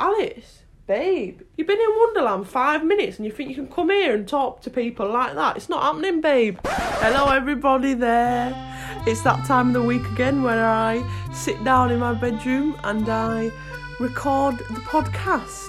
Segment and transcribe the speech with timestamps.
[0.00, 4.14] Alice, babe, you've been in Wonderland five minutes and you think you can come here
[4.14, 5.58] and talk to people like that?
[5.58, 6.58] It's not happening, babe.
[6.64, 8.48] Hello, everybody there.
[9.06, 13.06] It's that time of the week again where I sit down in my bedroom and
[13.10, 13.50] I
[14.00, 15.68] record the podcast.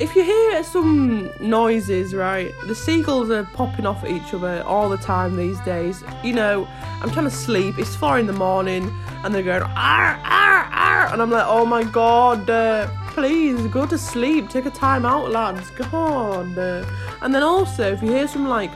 [0.00, 4.90] If you hear some noises, right, the seagulls are popping off at each other all
[4.90, 6.04] the time these days.
[6.22, 6.68] You know,
[7.00, 11.12] I'm trying to sleep, it's four in the morning, and they're going, ar, ar, ar,
[11.12, 15.30] and I'm like, oh my god, uh, please go to sleep, take a time out,
[15.30, 16.56] lads, God.
[16.56, 16.84] Uh,
[17.20, 18.72] and then also, if you hear some like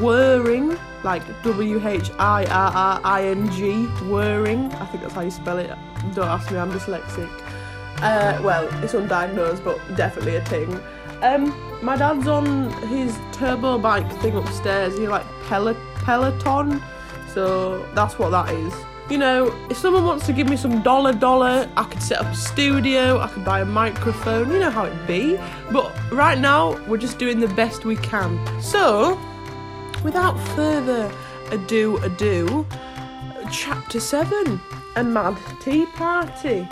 [0.00, 5.20] whirring, like W H I R R I N G, whirring, I think that's how
[5.20, 5.70] you spell it.
[6.14, 7.30] Don't ask me, I'm dyslexic.
[7.98, 10.80] Uh, well, it's undiagnosed, but definitely a thing.
[11.22, 14.98] Um, my dad's on his turbo bike thing upstairs.
[14.98, 16.82] Know, like Pel- Peloton.
[17.32, 18.74] So that's what that is.
[19.08, 22.26] You know, if someone wants to give me some dollar dollar, I could set up
[22.26, 25.38] a studio, I could buy a microphone, you know how it be.
[25.70, 28.36] But right now, we're just doing the best we can.
[28.60, 29.16] So,
[30.02, 31.12] without further
[31.52, 32.66] ado, ado,
[33.52, 34.60] chapter 7
[34.96, 36.68] A Mad Tea Party.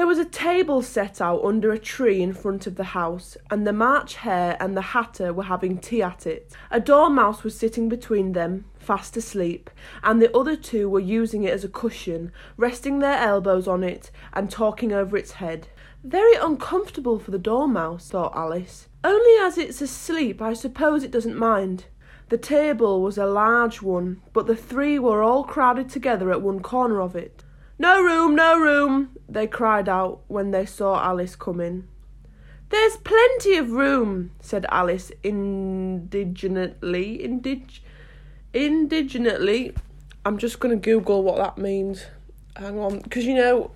[0.00, 3.66] There was a table set out under a tree in front of the house, and
[3.66, 6.54] the March Hare and the Hatter were having tea at it.
[6.70, 9.68] A dormouse was sitting between them, fast asleep,
[10.02, 14.10] and the other two were using it as a cushion, resting their elbows on it
[14.32, 15.68] and talking over its head.
[16.02, 18.88] Very uncomfortable for the dormouse, thought Alice.
[19.04, 21.84] Only as it's asleep, I suppose it doesn't mind.
[22.30, 26.60] The table was a large one, but the three were all crowded together at one
[26.60, 27.44] corner of it.
[27.80, 31.88] No room, no room, they cried out when they saw Alice coming.
[32.68, 37.20] There's plenty of room, said Alice indignantly.
[37.24, 37.80] Indig-
[38.52, 39.72] indignantly.
[40.26, 42.04] I'm just going to Google what that means.
[42.54, 43.70] Hang on, because you know,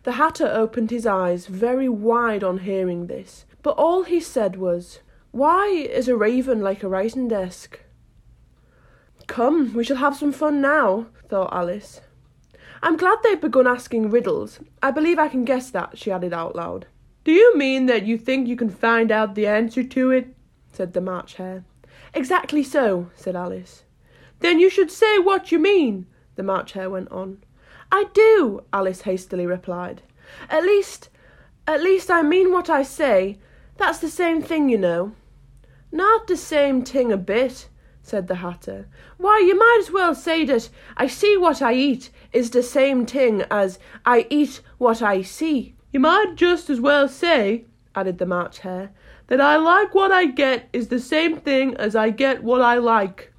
[0.04, 5.00] The Hatter opened his eyes very wide on hearing this, but all he said was,
[5.32, 7.80] Why is a raven like a writing desk?
[9.26, 12.02] Come, we shall have some fun now, thought Alice.
[12.82, 14.60] I'm glad they've begun asking riddles.
[14.84, 16.86] I believe I can guess that, she added out loud.
[17.24, 20.36] Do you mean that you think you can find out the answer to it?
[20.72, 21.66] said the March Hare.
[22.14, 23.84] Exactly so, said Alice.
[24.40, 27.44] Then you should say what you mean, the March Hare went on.
[27.92, 30.02] I do, Alice hastily replied.
[30.50, 31.10] At least,
[31.66, 33.40] at least I mean what I say.
[33.78, 35.14] That's the same thing, you know.
[35.92, 37.70] Not the same thing a bit,
[38.02, 38.88] said the Hatter.
[39.18, 43.06] Why, you might as well say that I see what I eat is the same
[43.06, 45.76] thing as I eat what I see.
[45.92, 47.66] You might just as well say,
[47.96, 48.92] added the March Hare,
[49.28, 52.78] that I like what I get is the same thing as I get what I
[52.78, 53.34] like.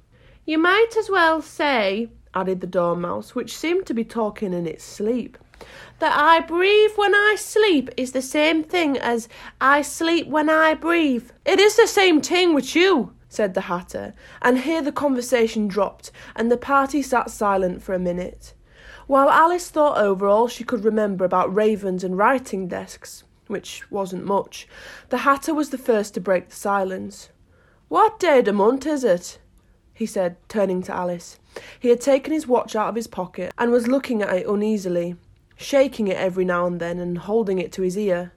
[0.45, 4.83] You might as well say, added the Dormouse, which seemed to be talking in its
[4.83, 5.37] sleep,
[5.99, 9.27] that I breathe when I sleep is the same thing as
[9.59, 11.31] I sleep when I breathe.
[11.45, 16.11] It is the same thing with you, said the Hatter, and here the conversation dropped,
[16.35, 18.53] and the party sat silent for a minute.
[19.07, 24.23] While Alice thought over all she could remember about ravens and writing desks, which wasn't
[24.23, 24.67] much,
[25.09, 27.29] the Hatter was the first to break the silence.
[27.87, 29.39] What day of the month is it?
[29.93, 31.39] he said, turning to Alice.
[31.77, 35.15] He had taken his watch out of his pocket and was looking at it uneasily,
[35.57, 38.31] shaking it every now and then and holding it to his ear.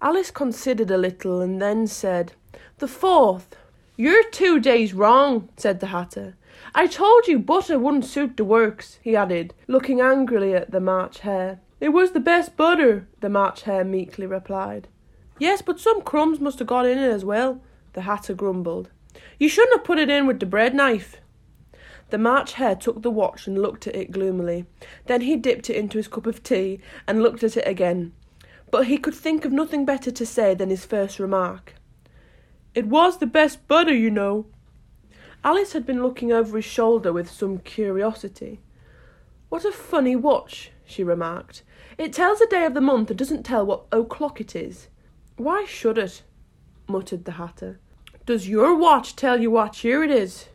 [0.00, 2.32] Alice considered a little and then said,
[2.78, 3.56] The fourth.
[3.96, 6.34] You're two days wrong, said the Hatter.
[6.74, 11.20] I told you butter wouldn't suit the works, he added, looking angrily at the March
[11.20, 11.60] Hare.
[11.84, 14.88] It was the best butter, the March Hare meekly replied.
[15.38, 17.60] Yes, but some crumbs must have got in it as well,
[17.92, 18.88] the Hatter grumbled.
[19.38, 21.20] You shouldn't have put it in with the bread knife.
[22.08, 24.64] The March Hare took the watch and looked at it gloomily.
[25.04, 28.14] Then he dipped it into his cup of tea and looked at it again.
[28.70, 31.74] But he could think of nothing better to say than his first remark.
[32.74, 34.46] It was the best butter, you know.
[35.44, 38.60] Alice had been looking over his shoulder with some curiosity.
[39.50, 41.62] What a funny watch, she remarked.
[41.96, 44.88] It tells the day of the month and doesn't tell what o'clock it is.
[45.36, 46.22] Why should it?
[46.88, 47.78] muttered the Hatter.
[48.26, 50.48] Does your watch tell you what year it is?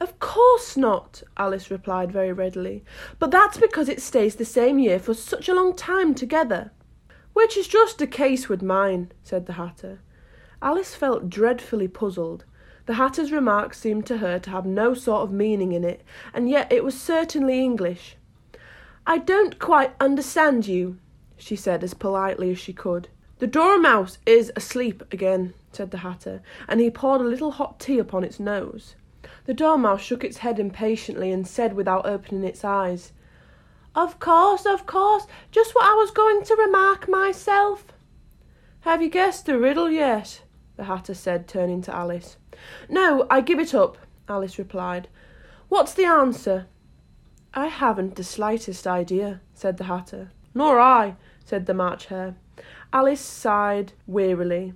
[0.00, 2.84] Of course not, Alice replied very readily.
[3.18, 6.72] But that's because it stays the same year for such a long time together.
[7.32, 10.00] Which is just the case with mine, said the Hatter.
[10.60, 12.44] Alice felt dreadfully puzzled.
[12.86, 16.02] The Hatter's remark seemed to her to have no sort of meaning in it,
[16.34, 18.16] and yet it was certainly English.
[19.06, 20.98] I don't quite understand you,
[21.36, 23.08] she said as politely as she could.
[23.38, 27.98] The dormouse is asleep again, said the Hatter, and he poured a little hot tea
[27.98, 28.94] upon its nose.
[29.44, 33.12] The Dormouse shook its head impatiently and said without opening its eyes,
[33.94, 37.86] Of course, of course, just what I was going to remark myself.
[38.80, 40.42] Have you guessed the riddle yet?
[40.76, 42.36] the Hatter said, turning to Alice.
[42.88, 43.98] No, I give it up,
[44.28, 45.08] Alice replied.
[45.68, 46.66] What's the answer?
[47.54, 50.30] I haven't the slightest idea, said the Hatter.
[50.54, 52.34] Nor I, said the March Hare.
[52.92, 54.72] Alice sighed wearily.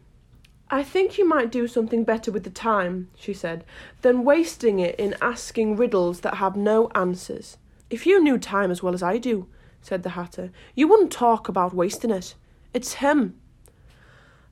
[0.68, 3.64] I think you might do something better with the time, she said,
[4.02, 7.56] than wasting it in asking riddles that have no answers.
[7.88, 9.46] If you knew time as well as I do,
[9.80, 12.34] said the Hatter, you wouldn't talk about wasting it.
[12.74, 13.38] It's him.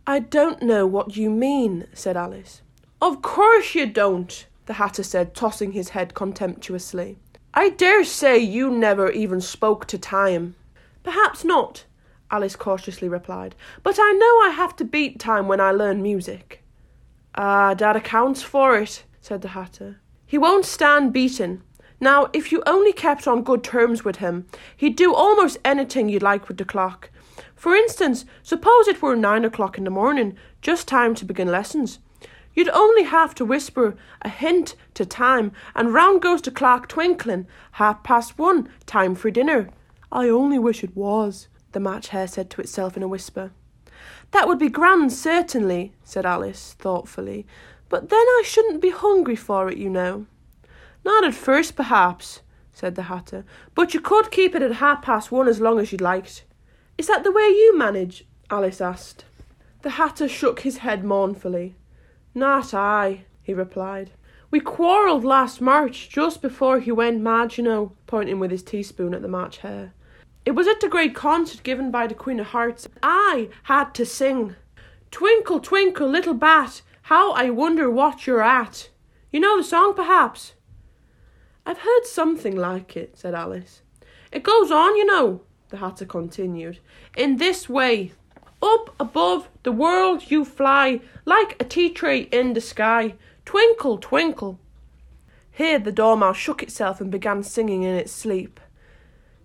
[0.06, 2.62] I don't know what you mean, said Alice.
[3.02, 7.18] Of course you don't, the Hatter said, tossing his head contemptuously.
[7.56, 10.56] I dare say you never even spoke to time.
[11.04, 11.84] Perhaps not,
[12.28, 13.54] Alice cautiously replied.
[13.84, 16.64] But I know I have to beat time when I learn music.
[17.36, 20.00] Ah, that accounts for it, said the Hatter.
[20.26, 21.62] He won't stand beaten.
[22.00, 24.46] Now, if you only kept on good terms with him,
[24.76, 27.10] he'd do almost anything you like with the clock.
[27.54, 32.00] For instance, suppose it were nine o'clock in the morning, just time to begin lessons.
[32.54, 37.46] You'd only have to whisper a hint to time, and round goes the clock twinkling,
[37.72, 39.70] half past one, time for dinner.
[40.12, 43.50] I only wish it was, the March Hare said to itself in a whisper.
[44.30, 47.46] That would be grand, certainly, said Alice, thoughtfully,
[47.88, 50.26] but then I shouldn't be hungry for it, you know.
[51.04, 52.40] Not at first, perhaps,
[52.72, 55.92] said the Hatter, but you could keep it at half past one as long as
[55.92, 56.44] you liked.
[56.96, 58.24] Is that the way you manage?
[58.50, 59.24] Alice asked.
[59.82, 61.74] The Hatter shook his head mournfully.
[62.34, 64.10] Not I, he replied.
[64.50, 69.14] We quarrelled last March, just before he went mad, you know, pointing with his teaspoon
[69.14, 69.92] at the March Hare.
[70.44, 72.86] It was at the great concert given by the Queen of Hearts.
[73.02, 74.56] I had to sing.
[75.10, 78.90] Twinkle, twinkle, little bat, how I wonder what you're at.
[79.32, 80.54] You know the song, perhaps?
[81.66, 83.82] I've heard something like it, said Alice.
[84.30, 86.78] It goes on, you know, the Hatter continued,
[87.16, 88.12] in this way.
[88.64, 93.14] Up above the world you fly, like a tea tray in the sky.
[93.44, 94.58] Twinkle, twinkle.
[95.50, 98.58] Here the Dormouse shook itself and began singing in its sleep.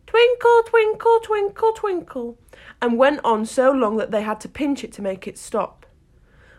[0.08, 2.38] Twinkle, twinkle, twinkle, twinkle,
[2.82, 5.86] and went on so long that they had to pinch it to make it stop.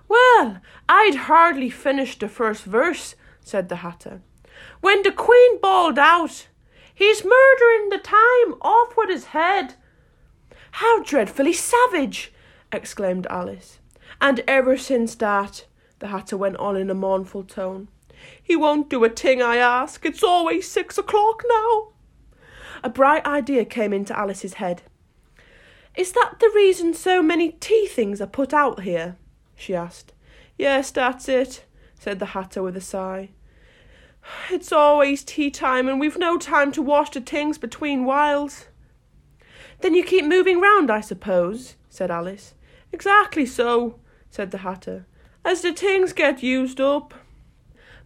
[0.07, 4.21] Well, I'd hardly finished the first verse, said the Hatter,
[4.83, 6.49] when the Queen bawled out,
[6.95, 9.76] He's murdering the time, off with his head.
[10.73, 12.35] How dreadfully savage!
[12.73, 13.79] Exclaimed Alice.
[14.21, 15.67] And ever since that,
[15.99, 17.89] the Hatter went on in a mournful tone,
[18.43, 20.05] he won't do a thing I ask.
[20.05, 21.89] It's always six o'clock now.
[22.83, 24.83] A bright idea came into Alice's head.
[25.97, 29.17] Is that the reason so many tea things are put out here?
[29.57, 30.12] she asked.
[30.57, 33.31] Yes, that's it, said the Hatter with a sigh.
[34.50, 38.67] It's always tea time, and we've no time to wash the things between whiles.
[39.81, 42.55] Then you keep moving round, I suppose, said Alice.
[42.92, 43.99] Exactly so,
[44.30, 45.06] said the Hatter,
[45.44, 47.14] as the things get used up.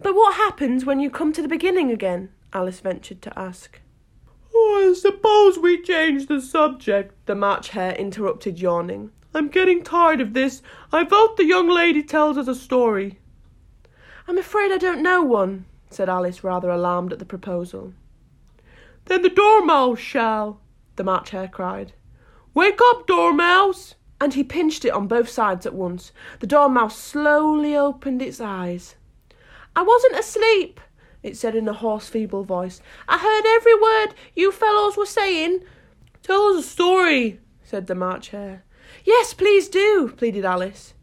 [0.01, 2.31] But what happens when you come to the beginning again?
[2.53, 3.81] Alice ventured to ask.
[4.55, 9.11] Oh, I suppose we change the subject, the March Hare interrupted, yawning.
[9.35, 10.63] I'm getting tired of this.
[10.93, 13.19] I vote the young lady tells us a story.
[14.29, 17.93] I'm afraid I don't know one, said Alice, rather alarmed at the proposal.
[19.07, 20.61] Then the Dormouse shall,
[20.97, 21.93] the March Hare cried.
[22.55, 23.97] Wake up, Dormouse!
[24.21, 26.13] And he pinched it on both sides at once.
[26.41, 28.95] The Dormouse slowly opened its eyes.
[29.77, 30.81] I wasn't asleep,
[31.23, 32.81] it said in a hoarse, feeble voice.
[33.09, 35.65] I heard every word you fellows were saying.
[36.23, 38.65] Tell us a story, said the March Hare.
[39.05, 40.95] Yes, please do, pleaded Alice.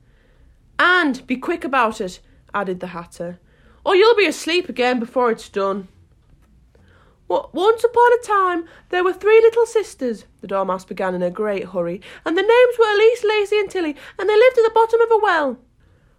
[0.79, 2.19] And be quick about it,
[2.53, 3.39] added the Hatter,
[3.85, 5.89] or you'll be asleep again before it's done.
[7.31, 11.69] Once upon a time there were three little sisters, the Dormouse began in a great
[11.69, 14.99] hurry, and their names were Elise, Lacie, and Tillie, and they lived at the bottom
[14.99, 15.57] of a well.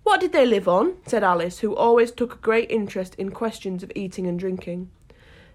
[0.04, 0.94] What did they live on?
[1.06, 4.90] said Alice, who always took a great interest in questions of eating and drinking.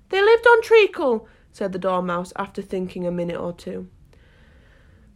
[0.09, 3.89] They lived on treacle, said the Dormouse after thinking a minute or two.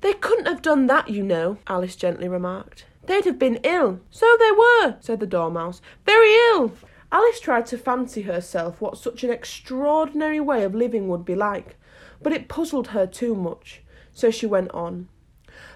[0.01, 2.85] They couldn't have done that, you know, Alice gently remarked.
[3.05, 3.99] They'd have been ill.
[4.09, 5.81] So they were, said the Dormouse.
[6.03, 6.71] Very ill.
[7.11, 11.75] Alice tried to fancy herself what such an extraordinary way of living would be like,
[12.21, 13.81] but it puzzled her too much,
[14.13, 15.09] so she went on.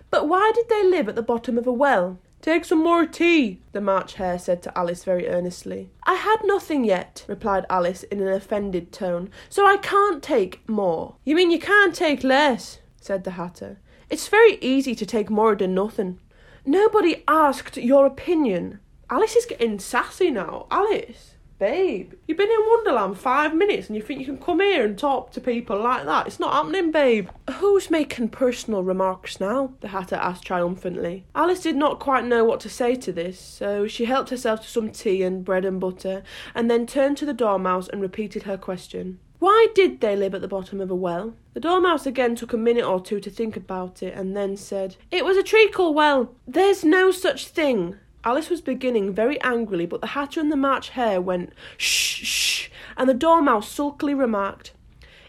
[0.09, 2.19] But why did they live at the bottom of a well?
[2.41, 5.89] Take some more tea, the March Hare said to Alice very earnestly.
[6.03, 11.15] I had nothing yet, replied Alice in an offended tone, so I can't take more.
[11.25, 12.79] You mean you can't take less?
[13.01, 13.79] said the Hatter.
[14.09, 16.19] It's very easy to take more than nothing.
[16.65, 18.79] Nobody asked your opinion.
[19.09, 20.65] Alice is getting sassy now.
[20.71, 24.83] Alice, babe, you've been in Wonderland five minutes and you think you can come here
[24.83, 26.25] and talk to people like that?
[26.25, 27.29] It's not happening, babe.
[27.59, 29.73] Who's making personal remarks now?
[29.81, 31.25] The Hatter asked triumphantly.
[31.35, 34.67] Alice did not quite know what to say to this, so she helped herself to
[34.67, 36.23] some tea and bread and butter,
[36.55, 39.19] and then turned to the Dormouse and repeated her question.
[39.37, 41.35] Why did they live at the bottom of a well?
[41.53, 44.95] The Dormouse again took a minute or two to think about it and then said,
[45.11, 46.33] It was a treacle well.
[46.47, 47.97] There's no such thing.
[48.25, 52.69] Alice was beginning very angrily, but the Hatter and the March Hare went, Shh, shh,
[52.97, 54.73] and the Dormouse sulkily remarked,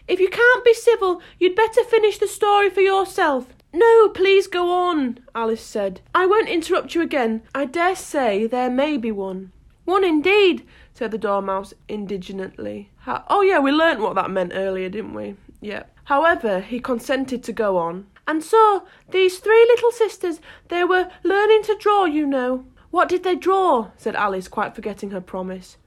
[0.07, 3.53] If you can't be civil, you'd better finish the story for yourself.
[3.71, 6.01] No, please go on, Alice said.
[6.15, 7.43] I won't interrupt you again.
[7.53, 9.51] I dare say there may be one.
[9.85, 12.89] One indeed, said the Dormouse indignantly.
[13.05, 15.35] oh, yeah, we learnt what that meant earlier, didn't we?
[15.61, 15.83] Yeah.
[16.05, 18.07] However, he consented to go on.
[18.27, 22.65] And so, these three little sisters, they were learning to draw, you know.
[22.91, 23.91] What did they draw?
[23.97, 25.77] said Alice, quite forgetting her promise.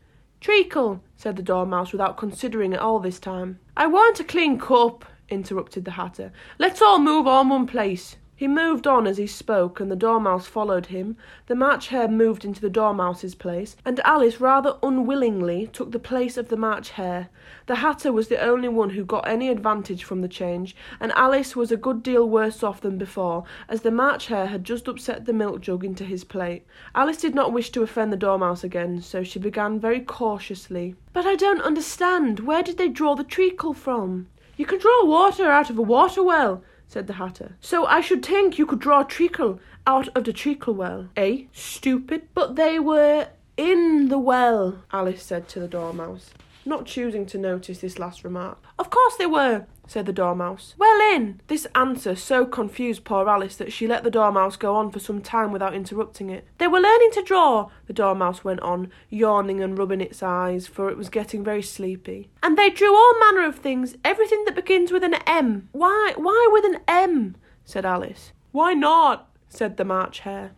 [0.41, 3.59] Treacle, said the Dormouse, without considering it all this time.
[3.77, 6.33] I want a clean cup, interrupted the Hatter.
[6.59, 8.17] Let's all move on one place.
[8.41, 11.19] He moved on as he spoke, and the Dormouse followed him.
[11.47, 16.39] The March Hare moved into the Dormouse's place, and Alice rather unwillingly took the place
[16.39, 17.29] of the March Hare.
[17.67, 21.55] The Hatter was the only one who got any advantage from the change, and Alice
[21.55, 25.27] was a good deal worse off than before, as the March Hare had just upset
[25.27, 26.65] the milk jug into his plate.
[26.95, 30.95] Alice did not wish to offend the Dormouse again, so she began very cautiously.
[31.13, 32.41] But I don't understand.
[32.41, 34.29] Where did they draw the treacle from?
[34.57, 37.57] You can draw water out of a water well, said the Hatter.
[37.61, 41.09] So I should think you could draw treacle out of the treacle well.
[41.17, 41.45] Eh?
[41.53, 42.29] Stupid.
[42.35, 46.31] But they were in the well, Alice said to the Dormouse
[46.65, 48.59] not choosing to notice this last remark.
[48.79, 50.77] Of course they were, said the Dormouse.
[50.79, 51.41] Well in!
[51.49, 55.21] This answer so confused poor Alice that she let the Dormouse go on for some
[55.21, 56.47] time without interrupting it.
[56.59, 60.91] They were learning to draw, the Dormouse went on, yawning and rubbing its eyes, for
[60.91, 62.31] it was getting very sleepy.
[62.41, 65.69] And they drew all manner of things, everything that begins with an M.
[65.73, 67.37] Why, why with an M?
[67.65, 68.31] said Alice.
[68.53, 69.29] Why not?
[69.49, 70.53] said the March Hare.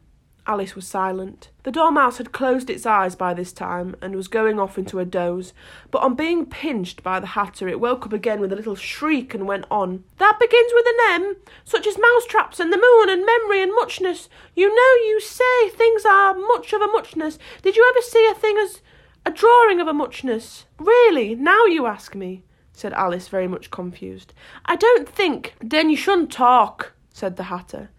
[0.45, 1.51] Alice was silent.
[1.63, 5.05] The Dormouse had closed its eyes by this time and was going off into a
[5.05, 5.53] doze,
[5.93, 9.35] but on being pinched by the Hatter it woke up again with a little shriek
[9.35, 10.03] and went on.
[10.19, 14.29] That begins with an M, such as mousetraps and the moon and memory and muchness.
[14.57, 17.39] You know you say things are much of a muchness.
[17.63, 18.81] Did you ever see a thing as
[19.25, 20.67] a drawing of a muchness?
[20.79, 24.35] Really, now you ask me, said Alice, very much confused.
[24.65, 25.55] I don't think.
[25.61, 27.91] Then you shouldn't talk, said the Hatter.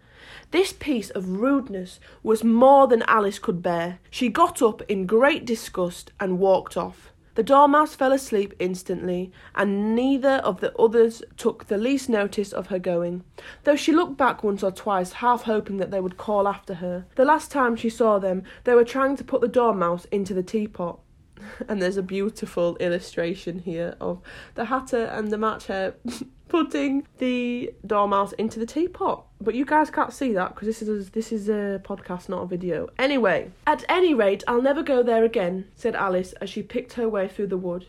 [0.54, 3.98] This piece of rudeness was more than Alice could bear.
[4.08, 7.12] She got up in great disgust and walked off.
[7.34, 12.68] The Dormouse fell asleep instantly, and neither of the others took the least notice of
[12.68, 13.24] her going,
[13.64, 17.06] though she looked back once or twice, half hoping that they would call after her.
[17.16, 20.44] The last time she saw them, they were trying to put the Dormouse into the
[20.44, 21.00] teapot.
[21.68, 24.20] and there's a beautiful illustration here of
[24.54, 25.94] the Hatter and the March Hare
[26.48, 29.26] putting the dormouse into the teapot.
[29.40, 32.42] But you guys can't see that because this is a, this is a podcast, not
[32.42, 32.88] a video.
[32.98, 37.08] Anyway, at any rate, I'll never go there again," said Alice as she picked her
[37.08, 37.86] way through the wood.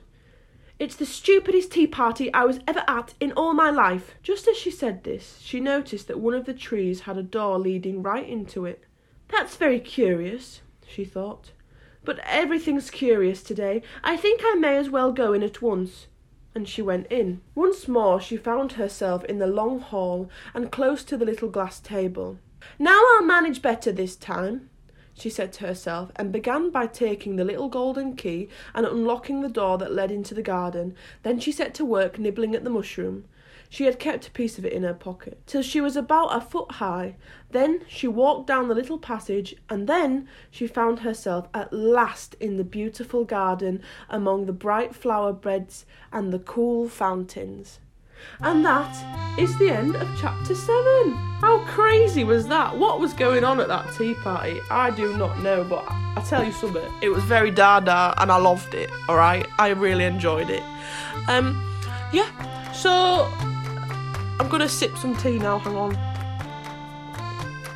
[0.78, 4.16] It's the stupidest tea party I was ever at in all my life.
[4.22, 7.58] Just as she said this, she noticed that one of the trees had a door
[7.58, 8.84] leading right into it.
[9.30, 11.52] That's very curious, she thought.
[12.04, 13.84] But everything's curious today.
[14.04, 16.08] I think I may as well go in at once
[16.56, 17.42] and she went in.
[17.54, 21.82] Once more she found herself in the long hall and close to the little glass
[21.82, 22.40] table.
[22.80, 24.70] Now I'll manage better this time,
[25.14, 29.50] she said to herself, and began by taking the little golden key and unlocking the
[29.50, 30.96] door that led into the garden.
[31.24, 33.26] Then she set to work nibbling at the mushroom.
[33.70, 36.42] She had kept a piece of it in her pocket till she was about a
[36.42, 37.16] foot high.
[37.52, 42.58] Then she walked down the little passage, and then she found herself at last in
[42.58, 47.80] the beautiful garden among the bright flower beds and the cool fountains.
[48.42, 51.12] And that is the end of chapter 7.
[51.42, 52.78] How crazy was that?
[52.78, 54.60] What was going on at that tea party?
[54.70, 58.38] I do not know, but I tell you something, it was very dada and I
[58.38, 59.48] loved it, alright?
[59.60, 60.64] I really enjoyed it.
[61.28, 61.62] Um,
[62.12, 63.30] yeah, so
[64.40, 65.98] I'm gonna sip some tea now, hang on.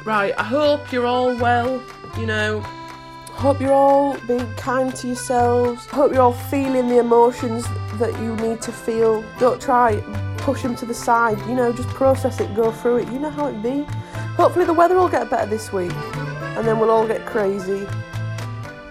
[0.05, 1.81] Right, I hope you're all well,
[2.17, 2.61] you know.
[3.31, 5.85] Hope you're all being kind to yourselves.
[5.85, 7.65] Hope you're all feeling the emotions
[7.99, 9.23] that you need to feel.
[9.39, 10.01] Don't try
[10.39, 11.37] push them to the side.
[11.47, 13.11] You know, just process it, go through it.
[13.11, 13.83] You know how it be.
[14.35, 15.93] Hopefully the weather will get better this week,
[16.55, 17.85] and then we'll all get crazy.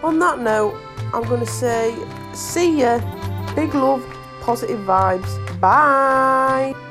[0.03, 0.77] On that note,
[1.13, 1.97] I'm gonna say,
[2.33, 3.01] see ya.
[3.55, 4.05] Big love,
[4.41, 5.61] positive vibes.
[5.61, 6.88] Bye.